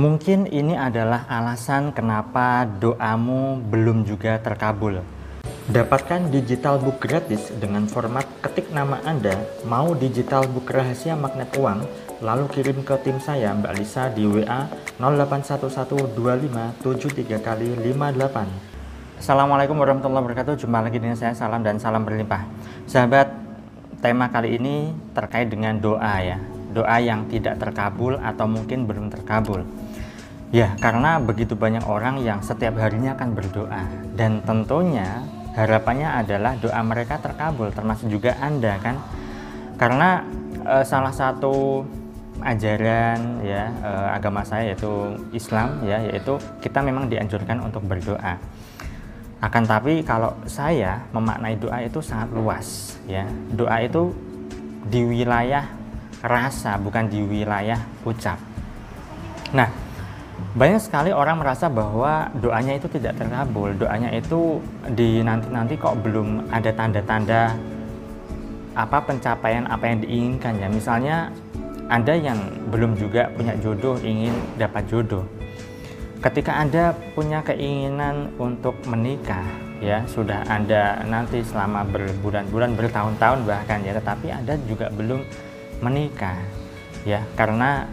Mungkin 0.00 0.48
ini 0.48 0.80
adalah 0.80 1.28
alasan 1.28 1.92
kenapa 1.92 2.64
doamu 2.64 3.60
belum 3.60 4.08
juga 4.08 4.40
terkabul. 4.40 5.04
Dapatkan 5.68 6.32
digital 6.32 6.80
book 6.80 7.04
gratis 7.04 7.52
dengan 7.60 7.84
format 7.84 8.24
ketik 8.40 8.72
nama 8.72 8.96
Anda, 9.04 9.36
mau 9.68 9.92
digital 9.92 10.48
book 10.48 10.72
rahasia 10.72 11.12
magnet 11.20 11.52
uang, 11.52 11.84
lalu 12.24 12.48
kirim 12.48 12.80
ke 12.80 12.96
tim 13.04 13.20
saya 13.20 13.52
Mbak 13.52 13.72
Lisa 13.76 14.08
di 14.08 14.24
WA 14.24 14.72
08112573 15.04 17.44
kali 17.44 17.68
58. 17.92 19.20
Assalamualaikum 19.20 19.76
warahmatullahi 19.76 20.24
wabarakatuh. 20.24 20.64
Jumpa 20.64 20.80
lagi 20.80 20.96
dengan 20.96 21.20
saya 21.20 21.36
Salam 21.36 21.60
dan 21.60 21.76
salam 21.76 22.08
berlimpah. 22.08 22.48
Sahabat, 22.88 23.36
tema 24.00 24.32
kali 24.32 24.56
ini 24.56 24.96
terkait 25.12 25.52
dengan 25.52 25.76
doa 25.76 26.24
ya 26.24 26.40
doa 26.70 27.02
yang 27.02 27.26
tidak 27.26 27.58
terkabul 27.58 28.16
atau 28.22 28.46
mungkin 28.46 28.86
belum 28.86 29.10
terkabul. 29.10 29.66
Ya, 30.50 30.74
karena 30.82 31.22
begitu 31.22 31.54
banyak 31.54 31.86
orang 31.86 32.26
yang 32.26 32.42
setiap 32.42 32.74
harinya 32.82 33.14
akan 33.14 33.38
berdoa 33.38 33.86
dan 34.18 34.42
tentunya 34.42 35.22
harapannya 35.54 36.10
adalah 36.10 36.58
doa 36.58 36.82
mereka 36.82 37.22
terkabul 37.22 37.70
termasuk 37.70 38.10
juga 38.10 38.34
Anda 38.42 38.74
kan. 38.82 38.98
Karena 39.78 40.26
e, 40.66 40.82
salah 40.82 41.14
satu 41.14 41.86
ajaran 42.42 43.46
ya 43.46 43.70
e, 43.78 43.90
agama 44.10 44.42
saya 44.42 44.74
yaitu 44.74 44.90
Islam 45.30 45.86
ya 45.86 46.02
yaitu 46.02 46.34
kita 46.58 46.82
memang 46.82 47.06
dianjurkan 47.06 47.62
untuk 47.62 47.86
berdoa. 47.86 48.34
Akan 49.38 49.62
tapi 49.70 50.02
kalau 50.02 50.34
saya 50.50 50.98
memaknai 51.14 51.62
doa 51.62 51.78
itu 51.86 52.02
sangat 52.02 52.34
luas 52.34 52.98
ya. 53.06 53.22
Doa 53.54 53.86
itu 53.86 54.10
di 54.90 55.06
wilayah 55.06 55.62
rasa 56.26 56.74
bukan 56.74 57.06
di 57.06 57.22
wilayah 57.22 57.78
ucap. 58.02 58.36
Nah, 59.54 59.89
banyak 60.50 60.82
sekali 60.82 61.10
orang 61.14 61.38
merasa 61.38 61.70
bahwa 61.70 62.26
doanya 62.42 62.74
itu 62.74 62.90
tidak 62.90 63.14
terkabul, 63.14 63.70
doanya 63.78 64.10
itu 64.10 64.58
di 64.98 65.22
nanti-nanti 65.22 65.78
kok 65.78 65.94
belum 66.02 66.50
ada 66.50 66.74
tanda-tanda 66.74 67.54
apa 68.74 68.98
pencapaian 69.02 69.66
apa 69.70 69.84
yang 69.86 69.98
diinginkan 70.02 70.58
ya. 70.58 70.66
Misalnya 70.66 71.16
ada 71.86 72.14
yang 72.14 72.38
belum 72.70 72.98
juga 72.98 73.30
punya 73.34 73.54
jodoh 73.62 73.94
ingin 74.02 74.34
dapat 74.58 74.86
jodoh. 74.90 75.22
Ketika 76.20 76.52
Anda 76.58 76.92
punya 77.16 77.40
keinginan 77.40 78.34
untuk 78.36 78.76
menikah, 78.84 79.46
ya 79.80 80.04
sudah 80.04 80.44
Anda 80.50 81.00
nanti 81.08 81.40
selama 81.40 81.86
berbulan-bulan, 81.88 82.76
bertahun-tahun 82.76 83.48
bahkan 83.48 83.80
ya, 83.80 83.96
tetapi 83.96 84.28
Anda 84.28 84.58
juga 84.68 84.92
belum 84.92 85.24
menikah 85.80 86.36
ya 87.08 87.24
karena 87.32 87.88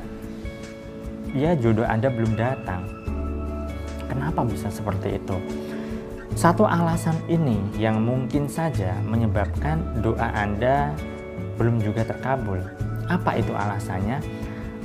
ya 1.35 1.57
jodoh 1.57 1.83
Anda 1.87 2.07
belum 2.07 2.37
datang. 2.37 2.87
Kenapa 4.07 4.47
bisa 4.47 4.71
seperti 4.71 5.19
itu? 5.19 5.37
Satu 6.37 6.69
alasan 6.69 7.17
ini 7.25 7.57
yang 7.81 8.05
mungkin 8.05 8.45
saja 8.45 8.93
menyebabkan 9.01 9.81
doa 10.05 10.29
Anda 10.37 10.93
belum 11.57 11.81
juga 11.81 12.05
terkabul. 12.05 12.61
Apa 13.09 13.41
itu 13.41 13.51
alasannya? 13.57 14.21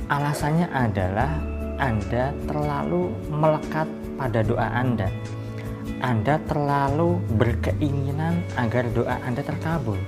Alasannya 0.09 0.67
adalah 0.73 1.29
Anda 1.77 2.33
terlalu 2.49 3.13
melekat 3.29 3.85
pada 4.17 4.41
doa 4.41 4.67
Anda. 4.73 5.07
Anda 6.03 6.35
terlalu 6.49 7.21
berkeinginan 7.39 8.43
agar 8.59 8.89
doa 8.91 9.15
Anda 9.23 9.45
terkabul. 9.45 10.01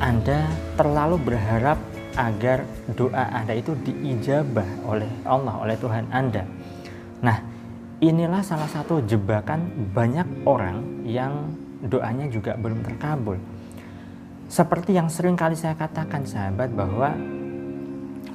Anda 0.00 0.48
terlalu 0.80 1.20
berharap 1.20 1.76
agar 2.20 2.68
doa 2.92 3.24
Anda 3.32 3.56
itu 3.56 3.72
diijabah 3.80 4.84
oleh 4.84 5.08
Allah, 5.24 5.56
oleh 5.56 5.76
Tuhan 5.80 6.04
Anda. 6.12 6.44
Nah, 7.24 7.40
inilah 8.04 8.44
salah 8.44 8.68
satu 8.68 9.00
jebakan 9.08 9.88
banyak 9.96 10.44
orang 10.44 11.08
yang 11.08 11.48
doanya 11.80 12.28
juga 12.28 12.60
belum 12.60 12.84
terkabul. 12.84 13.40
Seperti 14.52 14.92
yang 14.92 15.08
sering 15.08 15.38
kali 15.38 15.56
saya 15.56 15.72
katakan 15.72 16.28
sahabat 16.28 16.68
bahwa 16.76 17.16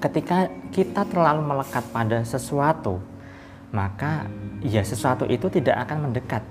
ketika 0.02 0.50
kita 0.74 1.06
terlalu 1.06 1.46
melekat 1.46 1.86
pada 1.94 2.26
sesuatu, 2.26 2.98
maka 3.70 4.26
ya 4.66 4.82
sesuatu 4.82 5.30
itu 5.30 5.46
tidak 5.54 5.86
akan 5.86 6.10
mendekat 6.10 6.42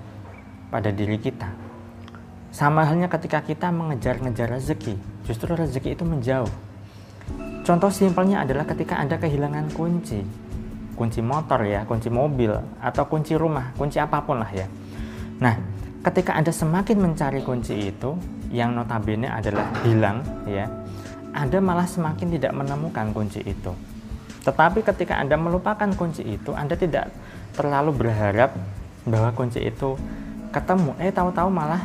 pada 0.70 0.94
diri 0.94 1.18
kita 1.18 1.64
sama 2.54 2.86
halnya 2.86 3.10
ketika 3.10 3.42
kita 3.42 3.74
mengejar-ngejar 3.74 4.46
rezeki, 4.46 4.94
justru 5.26 5.58
rezeki 5.58 5.98
itu 5.98 6.06
menjauh. 6.06 6.52
Contoh 7.64 7.88
simpelnya 7.88 8.44
adalah 8.44 8.68
ketika 8.68 9.00
Anda 9.00 9.16
kehilangan 9.16 9.72
kunci, 9.72 10.20
kunci 10.92 11.24
motor 11.24 11.64
ya, 11.64 11.88
kunci 11.88 12.12
mobil, 12.12 12.52
atau 12.76 13.08
kunci 13.08 13.32
rumah, 13.40 13.72
kunci 13.72 13.96
apa 13.96 14.20
pun 14.20 14.36
lah 14.36 14.52
ya. 14.52 14.68
Nah, 15.40 15.56
ketika 16.04 16.36
Anda 16.36 16.52
semakin 16.52 17.00
mencari 17.00 17.40
kunci 17.40 17.88
itu, 17.88 18.20
yang 18.52 18.76
notabene 18.76 19.32
adalah 19.32 19.72
hilang 19.80 20.20
ya, 20.44 20.68
Anda 21.32 21.56
malah 21.64 21.88
semakin 21.88 22.36
tidak 22.36 22.52
menemukan 22.52 23.16
kunci 23.16 23.40
itu. 23.40 23.72
Tetapi 24.44 24.84
ketika 24.84 25.16
Anda 25.16 25.40
melupakan 25.40 25.88
kunci 25.96 26.20
itu, 26.20 26.52
Anda 26.52 26.76
tidak 26.76 27.08
terlalu 27.56 27.96
berharap 27.96 28.52
bahwa 29.08 29.32
kunci 29.32 29.64
itu 29.64 29.96
ketemu. 30.52 30.92
Eh, 31.00 31.08
tahu-tahu 31.08 31.48
malah 31.48 31.80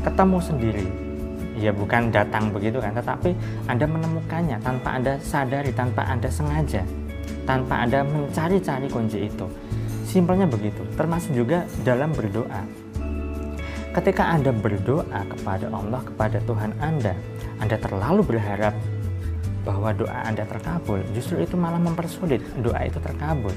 ketemu 0.00 0.40
sendiri 0.40 1.09
ya 1.60 1.70
bukan 1.76 2.08
datang 2.08 2.48
begitu 2.48 2.80
kan 2.80 2.96
tetapi 2.96 3.36
Anda 3.68 3.84
menemukannya 3.84 4.56
tanpa 4.64 4.96
Anda 4.96 5.20
sadari 5.20 5.70
tanpa 5.76 6.08
Anda 6.08 6.32
sengaja 6.32 6.82
tanpa 7.44 7.84
Anda 7.84 8.00
mencari-cari 8.06 8.88
kunci 8.88 9.28
itu. 9.28 9.46
Simpelnya 10.08 10.48
begitu 10.48 10.82
termasuk 10.96 11.36
juga 11.36 11.68
dalam 11.84 12.10
berdoa. 12.16 12.64
Ketika 13.90 14.32
Anda 14.32 14.50
berdoa 14.50 15.20
kepada 15.36 15.66
Allah 15.70 16.00
kepada 16.02 16.38
Tuhan 16.48 16.72
Anda 16.80 17.14
Anda 17.60 17.76
terlalu 17.76 18.22
berharap 18.24 18.74
bahwa 19.62 19.92
doa 19.92 20.18
Anda 20.24 20.48
terkabul. 20.48 21.04
Justru 21.12 21.44
itu 21.44 21.54
malah 21.54 21.78
mempersulit 21.78 22.40
doa 22.64 22.80
itu 22.88 22.96
terkabul. 22.98 23.52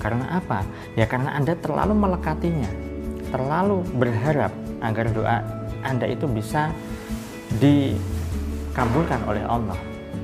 Karena 0.00 0.40
apa? 0.40 0.64
ya 0.96 1.04
karena 1.04 1.36
Anda 1.36 1.52
terlalu 1.58 1.92
melekatinya 1.92 2.90
terlalu 3.30 3.86
berharap 3.94 4.50
agar 4.82 5.06
doa 5.14 5.38
anda 5.80 6.06
itu 6.08 6.28
bisa 6.28 6.74
dikabulkan 7.58 9.26
oleh 9.26 9.42
Allah. 9.42 9.78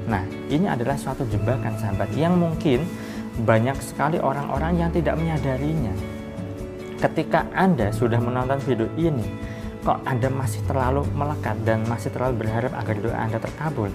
Nah, 0.07 0.23
ini 0.47 0.71
adalah 0.71 0.95
suatu 0.95 1.27
jebakan 1.27 1.75
sahabat 1.83 2.15
yang 2.15 2.39
mungkin 2.39 2.87
banyak 3.43 3.75
sekali 3.83 4.23
orang-orang 4.23 4.79
yang 4.79 4.91
tidak 4.95 5.19
menyadarinya. 5.19 5.93
Ketika 6.97 7.45
Anda 7.53 7.91
sudah 7.91 8.23
menonton 8.23 8.63
video 8.63 8.87
ini, 8.97 9.27
kok 9.83 10.01
Anda 10.07 10.31
masih 10.31 10.63
terlalu 10.65 11.05
melekat 11.13 11.59
dan 11.67 11.85
masih 11.85 12.15
terlalu 12.15 12.47
berharap 12.47 12.73
agar 12.79 12.97
doa 13.03 13.19
Anda 13.19 13.39
terkabul? 13.43 13.91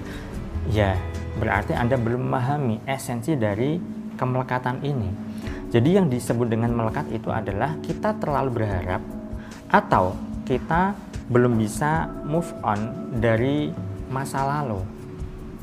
Ya, 0.70 1.00
berarti 1.40 1.74
Anda 1.74 1.98
belum 1.98 2.28
memahami 2.30 2.84
esensi 2.86 3.34
dari 3.34 3.82
kemelekatan 4.20 4.86
ini. 4.86 5.10
Jadi 5.72 5.90
yang 5.98 6.12
disebut 6.12 6.52
dengan 6.52 6.76
melekat 6.76 7.08
itu 7.10 7.32
adalah 7.32 7.80
kita 7.80 8.14
terlalu 8.20 8.62
berharap 8.62 9.02
atau 9.72 10.14
kita 10.44 10.94
belum 11.32 11.56
bisa 11.56 12.12
move 12.28 12.52
on 12.62 12.80
dari 13.24 13.72
masa 14.12 14.44
lalu 14.44 14.84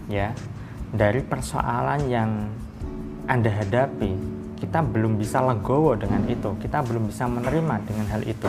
ya. 0.08 0.32
Dari 0.88 1.20
persoalan 1.20 2.08
yang 2.08 2.48
anda 3.28 3.52
hadapi 3.52 4.16
kita 4.56 4.80
belum 4.80 5.20
bisa 5.20 5.44
legowo 5.44 5.92
dengan 5.94 6.24
itu. 6.24 6.56
Kita 6.56 6.80
belum 6.80 7.12
bisa 7.12 7.28
menerima 7.28 7.74
dengan 7.84 8.06
hal 8.08 8.24
itu. 8.24 8.48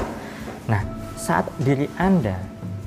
Nah 0.72 0.82
saat 1.20 1.52
diri 1.60 1.92
anda 2.00 2.40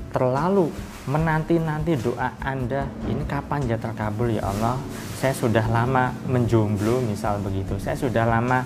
terlalu 0.09 0.73
menanti-nanti 1.05 1.99
doa 2.01 2.33
anda 2.41 2.89
ini 3.05 3.21
kapan 3.29 3.69
ya 3.69 3.77
terkabul 3.77 4.33
ya 4.33 4.49
Allah? 4.49 4.81
Saya 5.21 5.37
sudah 5.37 5.63
lama 5.69 6.09
menjomblo 6.25 7.05
misal 7.05 7.37
begitu. 7.39 7.77
Saya 7.77 7.93
sudah 7.93 8.25
lama 8.25 8.65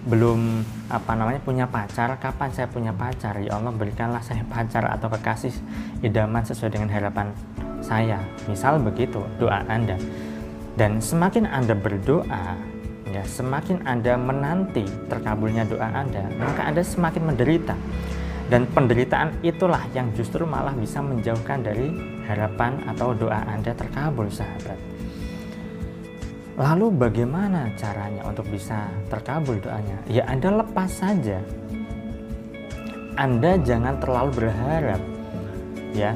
belum 0.00 0.64
apa 0.88 1.12
namanya 1.12 1.44
punya 1.44 1.68
pacar 1.68 2.16
kapan 2.16 2.48
saya 2.52 2.68
punya 2.72 2.92
pacar? 2.94 3.36
Ya 3.40 3.60
Allah 3.60 3.72
berikanlah 3.74 4.24
saya 4.24 4.40
pacar 4.48 4.88
atau 4.88 5.12
kekasih 5.12 5.52
idaman 6.00 6.40
sesuai 6.40 6.72
dengan 6.72 6.88
harapan 6.88 7.28
saya. 7.84 8.20
Misal 8.48 8.80
begitu 8.80 9.20
doa 9.36 9.60
anda. 9.68 10.00
Dan 10.78 11.04
semakin 11.04 11.44
anda 11.44 11.76
berdoa 11.76 12.56
ya 13.10 13.26
semakin 13.26 13.82
anda 13.90 14.14
menanti 14.14 14.86
terkabulnya 15.10 15.66
doa 15.66 15.90
anda 15.90 16.30
maka 16.38 16.64
anda 16.64 16.80
semakin 16.80 17.34
menderita. 17.34 17.76
Dan 18.50 18.66
penderitaan 18.66 19.46
itulah 19.46 19.86
yang 19.94 20.10
justru 20.18 20.42
malah 20.42 20.74
bisa 20.74 20.98
menjauhkan 20.98 21.62
dari 21.62 21.94
harapan 22.26 22.82
atau 22.90 23.14
doa 23.14 23.46
anda 23.46 23.70
terkabul 23.70 24.26
sahabat 24.26 24.99
Lalu 26.60 26.92
bagaimana 26.92 27.72
caranya 27.72 28.20
untuk 28.28 28.44
bisa 28.52 28.92
terkabul 29.08 29.56
doanya? 29.64 29.96
Ya 30.04 30.28
Anda 30.28 30.60
lepas 30.60 30.92
saja. 30.92 31.40
Anda 33.16 33.56
jangan 33.64 33.96
terlalu 33.96 34.44
berharap. 34.44 35.00
Ya, 35.96 36.12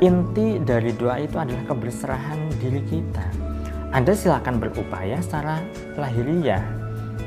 inti 0.00 0.56
dari 0.64 0.96
doa 0.96 1.20
itu 1.20 1.36
adalah 1.36 1.60
keberserahan 1.68 2.40
diri 2.56 2.80
kita. 2.88 3.26
Anda 3.92 4.16
silakan 4.16 4.64
berupaya 4.64 5.20
secara 5.20 5.60
lahiriah. 6.00 6.64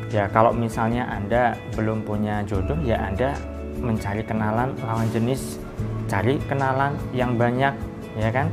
Ya, 0.10 0.26
kalau 0.34 0.50
misalnya 0.50 1.06
Anda 1.06 1.54
belum 1.78 2.02
punya 2.02 2.42
jodoh, 2.50 2.82
ya 2.82 2.98
Anda 2.98 3.38
mencari 3.78 4.26
kenalan 4.26 4.74
lawan 4.82 5.06
jenis, 5.14 5.62
cari 6.10 6.42
kenalan 6.50 6.98
yang 7.14 7.38
banyak, 7.38 7.78
ya 8.18 8.30
kan? 8.34 8.50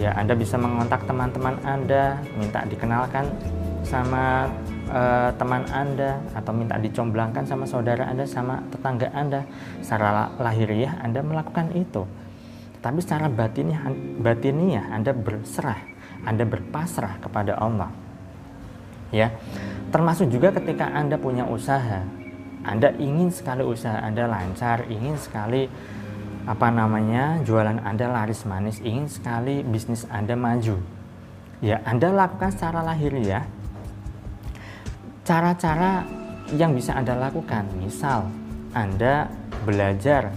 Ya, 0.00 0.16
Anda 0.16 0.32
bisa 0.32 0.56
mengontak 0.56 1.04
teman-teman 1.04 1.60
Anda, 1.62 2.20
minta 2.36 2.64
dikenalkan 2.64 3.28
sama 3.84 4.48
uh, 4.88 5.30
teman 5.36 5.68
Anda 5.68 6.16
atau 6.32 6.52
minta 6.56 6.80
dicomblangkan 6.80 7.44
sama 7.44 7.68
saudara 7.68 8.08
Anda 8.08 8.24
sama 8.24 8.64
tetangga 8.72 9.12
Anda. 9.12 9.44
Secara 9.84 10.32
lahiriah 10.40 10.96
Anda 11.04 11.20
melakukan 11.20 11.76
itu. 11.76 12.08
Tapi 12.80 12.98
secara 13.04 13.28
batinnya 13.28 13.78
batinnya 14.18 14.90
Anda 14.90 15.12
berserah 15.12 15.92
anda 16.22 16.46
berpasrah 16.46 17.18
kepada 17.18 17.58
Allah. 17.58 17.90
Ya. 19.10 19.34
Termasuk 19.92 20.32
juga 20.32 20.54
ketika 20.56 20.88
Anda 20.88 21.20
punya 21.20 21.44
usaha, 21.44 22.06
Anda 22.64 22.94
ingin 22.96 23.28
sekali 23.28 23.66
usaha 23.66 24.00
Anda 24.00 24.24
lancar, 24.30 24.88
ingin 24.88 25.18
sekali 25.20 25.68
apa 26.44 26.68
namanya 26.68 27.38
jualan 27.46 27.78
Anda 27.82 28.10
laris 28.10 28.42
manis, 28.44 28.82
ingin 28.82 29.06
sekali 29.06 29.62
bisnis 29.62 30.06
Anda 30.10 30.34
maju. 30.34 30.78
Ya, 31.62 31.78
Anda 31.86 32.10
lakukan 32.10 32.50
secara 32.50 32.82
lahiriah 32.82 33.46
cara-cara 35.22 36.02
yang 36.50 36.74
bisa 36.74 36.98
Anda 36.98 37.14
lakukan. 37.14 37.70
Misal, 37.78 38.26
Anda 38.74 39.30
belajar 39.62 40.34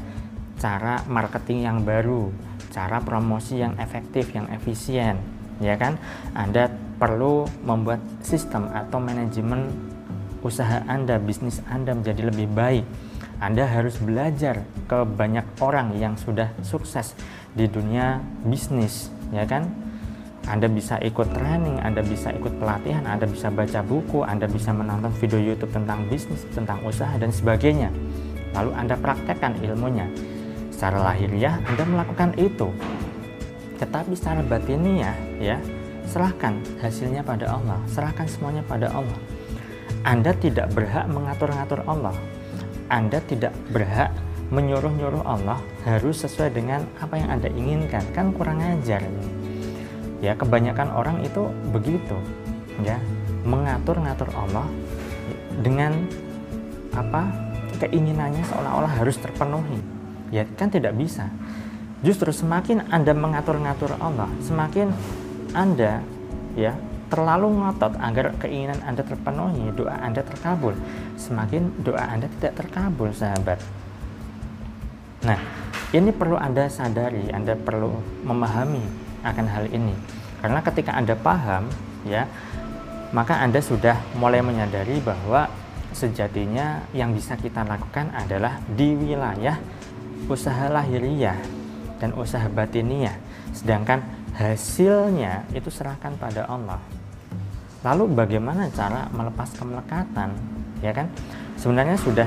cara 0.61 1.01
marketing 1.09 1.65
yang 1.65 1.77
baru, 1.81 2.29
cara 2.69 3.01
promosi 3.01 3.59
yang 3.59 3.73
efektif, 3.81 4.31
yang 4.31 4.45
efisien, 4.53 5.19
ya 5.59 5.75
kan 5.75 5.99
Anda 6.35 6.71
perlu 6.95 7.47
membuat 7.63 7.99
sistem 8.23 8.71
atau 8.71 9.01
manajemen 9.01 9.67
usaha 10.45 10.85
Anda 10.87 11.19
bisnis 11.19 11.59
Anda 11.67 11.97
menjadi 11.97 12.29
lebih 12.31 12.47
baik 12.53 12.85
Anda 13.43 13.67
harus 13.67 13.99
belajar 13.99 14.63
ke 14.87 15.03
banyak 15.03 15.43
orang 15.59 15.99
yang 15.99 16.15
sudah 16.15 16.55
sukses 16.63 17.11
di 17.51 17.67
dunia 17.67 18.23
bisnis 18.47 19.11
ya 19.35 19.43
kan? 19.43 19.67
Anda 20.45 20.69
bisa 20.69 21.01
ikut 21.01 21.33
training, 21.33 21.81
Anda 21.81 22.05
bisa 22.05 22.29
ikut 22.29 22.61
pelatihan, 22.61 23.01
Anda 23.09 23.25
bisa 23.25 23.49
baca 23.49 23.81
buku, 23.81 24.21
Anda 24.21 24.45
bisa 24.45 24.69
menonton 24.69 25.09
video 25.17 25.41
YouTube 25.41 25.73
tentang 25.73 26.05
bisnis, 26.05 26.45
tentang 26.53 26.85
usaha, 26.85 27.09
dan 27.17 27.33
sebagainya. 27.33 27.89
Lalu 28.53 28.71
Anda 28.77 28.93
praktekkan 28.93 29.57
ilmunya. 29.65 30.05
Secara 30.69 31.01
lahiriah, 31.01 31.57
Anda 31.65 31.83
melakukan 31.89 32.37
itu. 32.37 32.69
Tetapi 33.81 34.13
secara 34.13 34.45
batiniah 34.45 35.17
ya 35.41 35.57
serahkan 36.05 36.61
hasilnya 36.77 37.25
pada 37.25 37.49
Allah. 37.49 37.81
Serahkan 37.89 38.29
semuanya 38.29 38.61
pada 38.69 38.93
Allah. 38.93 39.17
Anda 40.05 40.29
tidak 40.37 40.69
berhak 40.77 41.09
mengatur-ngatur 41.09 41.81
Allah 41.89 42.13
Anda 42.91 43.21
tidak 43.25 43.53
berhak 43.73 44.13
menyuruh-nyuruh 44.53 45.25
Allah 45.25 45.57
harus 45.83 46.21
sesuai 46.21 46.53
dengan 46.53 46.85
apa 47.01 47.17
yang 47.17 47.29
Anda 47.33 47.49
inginkan. 47.49 48.05
Kan 48.13 48.33
kurang 48.33 48.61
ajar 48.61 49.01
ya 50.23 50.33
kebanyakan 50.33 50.89
orang 50.95 51.21
itu 51.21 51.49
begitu 51.69 52.17
ya. 52.81 52.97
Mengatur-ngatur 53.45 54.29
Allah 54.33 54.65
dengan 55.61 56.09
apa? 56.97 57.29
Keinginannya 57.75 58.41
seolah-olah 58.47 59.03
harus 59.03 59.19
terpenuhi. 59.19 59.77
Ya 60.31 60.47
kan 60.57 60.71
tidak 60.71 60.95
bisa. 60.95 61.29
Justru 62.01 62.31
semakin 62.31 62.87
Anda 62.89 63.11
mengatur-ngatur 63.11 63.99
Allah, 63.99 64.31
semakin 64.41 64.89
Anda 65.51 66.01
ya 66.55 66.73
terlalu 67.15 67.47
ngotot 67.63 67.95
agar 67.95 68.35
keinginan 68.43 68.83
Anda 68.83 69.07
terpenuhi, 69.07 69.71
doa 69.71 69.95
Anda 70.03 70.19
terkabul, 70.19 70.75
semakin 71.15 71.71
doa 71.79 72.03
Anda 72.11 72.27
tidak 72.27 72.59
terkabul, 72.59 73.15
sahabat. 73.15 73.63
Nah, 75.23 75.39
ini 75.95 76.11
perlu 76.11 76.35
Anda 76.35 76.67
sadari, 76.67 77.31
Anda 77.31 77.55
perlu 77.55 77.95
memahami 78.27 78.83
akan 79.23 79.45
hal 79.47 79.71
ini. 79.71 79.95
Karena 80.43 80.59
ketika 80.59 80.91
Anda 80.91 81.15
paham, 81.15 81.71
ya, 82.03 82.27
maka 83.15 83.39
Anda 83.39 83.63
sudah 83.63 83.95
mulai 84.19 84.43
menyadari 84.43 84.99
bahwa 84.99 85.47
sejatinya 85.95 86.83
yang 86.91 87.15
bisa 87.15 87.39
kita 87.39 87.63
lakukan 87.63 88.11
adalah 88.11 88.59
di 88.75 88.91
wilayah 88.91 89.55
usaha 90.27 90.67
lahiriah 90.67 91.39
dan 92.03 92.11
usaha 92.19 92.51
batiniah 92.51 93.15
sedangkan 93.55 94.03
hasilnya 94.35 95.47
itu 95.55 95.71
serahkan 95.71 96.19
pada 96.19 96.43
Allah 96.51 96.83
lalu 97.85 98.09
bagaimana 98.17 98.65
cara 98.73 99.05
melepas 99.13 99.53
kemelekatan? 99.53 100.33
Ya 100.81 100.89
kan? 100.89 101.05
Sebenarnya 101.55 101.93
sudah 102.01 102.25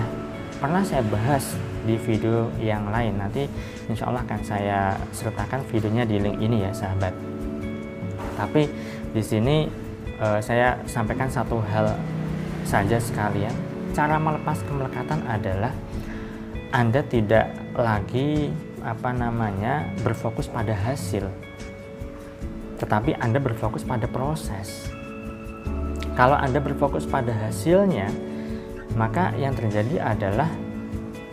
pernah 0.62 0.86
saya 0.86 1.02
bahas 1.10 1.58
di 1.82 1.98
video 1.98 2.46
yang 2.62 2.86
lain. 2.94 3.18
Nanti 3.18 3.50
insya 3.90 4.06
Allah 4.06 4.22
akan 4.22 4.40
saya 4.46 4.94
sertakan 5.10 5.66
videonya 5.66 6.06
di 6.06 6.22
link 6.22 6.38
ini 6.38 6.62
ya 6.62 6.70
sahabat. 6.70 7.10
Tapi 8.38 8.70
di 9.10 9.22
sini 9.22 9.66
eh, 10.22 10.38
saya 10.38 10.78
sampaikan 10.86 11.26
satu 11.26 11.58
hal 11.58 11.98
saja 12.62 13.02
sekalian. 13.02 13.52
Cara 13.90 14.14
melepas 14.14 14.62
kemelekatan 14.62 15.26
adalah 15.26 15.74
anda 16.70 17.00
tidak 17.00 17.50
lagi 17.72 18.52
apa 18.84 19.10
namanya 19.10 19.88
berfokus 20.04 20.52
pada 20.52 20.76
hasil 20.76 21.24
tetapi 22.78 23.16
Anda 23.18 23.42
berfokus 23.42 23.82
pada 23.82 24.06
proses 24.06 24.86
kalau 26.18 26.34
Anda 26.34 26.58
berfokus 26.58 27.06
pada 27.06 27.30
hasilnya 27.30 28.10
maka 28.98 29.30
yang 29.38 29.54
terjadi 29.54 30.02
adalah 30.02 30.50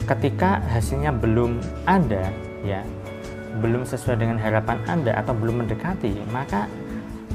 ketika 0.05 0.61
hasilnya 0.69 1.09
belum 1.09 1.57
ada 1.89 2.29
ya 2.61 2.85
belum 3.57 3.81
sesuai 3.89 4.21
dengan 4.21 4.37
harapan 4.37 4.77
Anda 4.85 5.17
atau 5.17 5.33
belum 5.33 5.65
mendekati 5.65 6.13
maka 6.29 6.69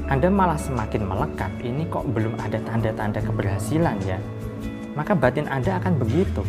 anda 0.07 0.27
malah 0.27 0.59
semakin 0.59 1.07
melekat 1.07 1.51
ini 1.63 1.87
kok 1.87 2.03
belum 2.03 2.35
ada 2.39 2.59
tanda-tanda 2.63 3.23
keberhasilan 3.23 3.95
ya 4.07 4.19
maka 4.95 5.15
batin 5.15 5.47
Anda 5.47 5.79
akan 5.79 5.99
begitu 5.99 6.43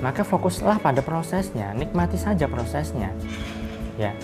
maka 0.00 0.24
fokuslah 0.24 0.80
pada 0.80 1.04
prosesnya, 1.04 1.76
nikmati 1.76 2.16
saja 2.16 2.48
prosesnya. 2.48 3.12
Ya. 4.00 4.16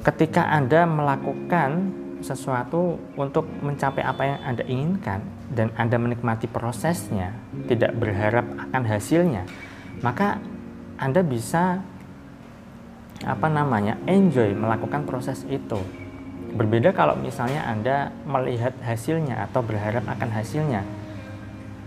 Ketika 0.00 0.48
Anda 0.48 0.88
melakukan 0.88 1.92
sesuatu 2.20 3.00
untuk 3.16 3.48
mencapai 3.60 4.04
apa 4.04 4.22
yang 4.24 4.40
Anda 4.44 4.64
inginkan 4.64 5.20
dan 5.50 5.68
Anda 5.74 5.96
menikmati 5.96 6.46
prosesnya, 6.46 7.34
tidak 7.66 7.96
berharap 7.96 8.46
akan 8.70 8.82
hasilnya, 8.86 9.44
maka 10.04 10.38
Anda 11.00 11.24
bisa 11.24 11.82
apa 13.20 13.48
namanya? 13.52 14.00
enjoy 14.08 14.56
melakukan 14.56 15.04
proses 15.04 15.44
itu. 15.48 15.80
Berbeda 16.50 16.90
kalau 16.96 17.14
misalnya 17.14 17.62
Anda 17.68 18.10
melihat 18.24 18.74
hasilnya 18.80 19.44
atau 19.50 19.60
berharap 19.62 20.02
akan 20.08 20.30
hasilnya. 20.34 20.82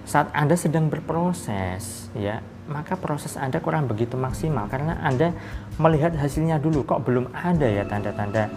Saat 0.03 0.29
Anda 0.35 0.59
sedang 0.59 0.91
berproses, 0.91 2.11
ya, 2.15 2.43
maka 2.67 2.95
proses 2.95 3.35
Anda 3.35 3.59
kurang 3.59 3.91
begitu 3.91 4.15
maksimal 4.15 4.71
karena 4.71 4.99
Anda 5.03 5.35
melihat 5.79 6.15
hasilnya 6.15 6.59
dulu 6.59 6.87
kok 6.87 7.03
belum 7.03 7.31
ada 7.35 7.67
ya 7.67 7.83
tanda-tanda 7.83 8.47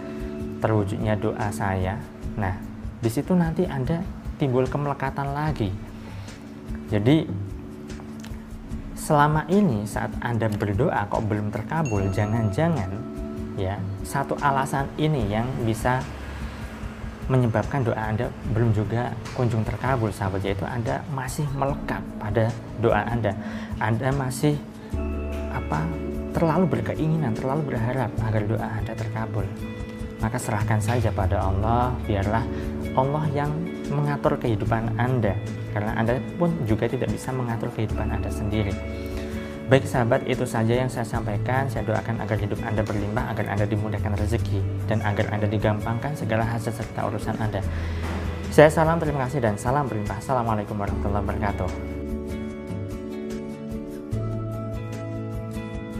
terwujudnya 0.59 1.17
doa 1.17 1.47
saya. 1.53 1.97
Nah, 2.37 2.53
di 2.97 3.09
situ 3.09 3.33
nanti 3.33 3.65
Anda 3.65 4.01
timbul 4.37 4.69
kemelekatan 4.69 5.33
lagi. 5.33 5.69
Jadi 6.87 7.27
selama 8.97 9.43
ini 9.49 9.83
saat 9.83 10.13
Anda 10.23 10.47
berdoa 10.49 11.07
kok 11.09 11.25
belum 11.25 11.51
terkabul, 11.51 12.09
jangan-jangan 12.13 12.89
ya 13.57 13.75
satu 14.05 14.37
alasan 14.37 14.85
ini 15.01 15.25
yang 15.33 15.49
bisa 15.65 15.99
menyebabkan 17.27 17.83
doa 17.83 17.99
Anda 17.99 18.31
belum 18.55 18.71
juga 18.71 19.11
kunjung 19.35 19.67
terkabul 19.67 20.15
sahabat 20.15 20.47
yaitu 20.47 20.63
Anda 20.63 21.03
masih 21.11 21.43
melekat 21.59 21.99
pada 22.15 22.47
doa 22.79 23.03
Anda 23.03 23.35
Anda 23.83 24.15
masih 24.15 24.55
apa 25.51 25.83
terlalu 26.31 26.79
berkeinginan 26.79 27.35
terlalu 27.35 27.75
berharap 27.75 28.13
agar 28.23 28.41
doa 28.47 28.67
Anda 28.79 28.95
terkabul 28.95 29.43
maka 30.17 30.37
serahkan 30.41 30.81
saja 30.81 31.13
pada 31.13 31.41
Allah 31.41 31.93
biarlah 32.05 32.43
Allah 32.97 33.25
yang 33.33 33.51
mengatur 33.93 34.37
kehidupan 34.37 34.97
Anda 34.97 35.37
karena 35.71 35.91
Anda 35.97 36.13
pun 36.35 36.53
juga 36.65 36.89
tidak 36.89 37.13
bisa 37.13 37.29
mengatur 37.29 37.69
kehidupan 37.73 38.09
Anda 38.09 38.29
sendiri 38.33 38.73
Baik 39.67 39.83
sahabat, 39.83 40.23
itu 40.31 40.47
saja 40.47 40.79
yang 40.79 40.87
saya 40.87 41.03
sampaikan. 41.03 41.67
Saya 41.67 41.83
doakan 41.83 42.23
agar 42.23 42.39
hidup 42.39 42.55
Anda 42.63 42.87
berlimpah, 42.87 43.35
agar 43.35 43.51
Anda 43.51 43.67
dimudahkan 43.67 44.15
rezeki, 44.15 44.63
dan 44.87 45.03
agar 45.03 45.27
Anda 45.27 45.43
digampangkan 45.43 46.15
segala 46.15 46.47
hasil 46.47 46.71
serta 46.71 47.03
urusan 47.11 47.35
Anda. 47.35 47.59
Saya 48.47 48.71
salam 48.71 48.95
terima 48.95 49.27
kasih 49.27 49.43
dan 49.43 49.59
salam 49.59 49.91
berlimpah. 49.91 50.23
Assalamualaikum 50.23 50.79
warahmatullahi 50.79 51.19
wabarakatuh. 51.19 51.96